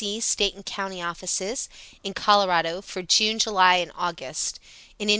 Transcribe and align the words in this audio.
(State 0.21 0.55
and 0.55 0.65
county 0.65 0.99
offices); 0.99 1.69
in 2.03 2.15
Col., 2.15 2.47
for 2.81 3.03
June, 3.03 3.37
July, 3.37 3.85
August; 3.95 4.59
in 4.97 5.09
Ind. 5.09 5.09